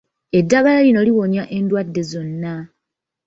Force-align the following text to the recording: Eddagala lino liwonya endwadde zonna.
Eddagala 0.39 0.79
lino 0.85 1.01
liwonya 1.07 1.43
endwadde 1.57 2.01
zonna. 2.11 2.53